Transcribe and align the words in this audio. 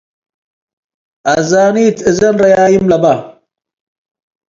አዛኒት፣ 1.33 1.97
እዘን 2.09 2.35
ረያይም 2.43 2.85
ለበ። 2.91 3.03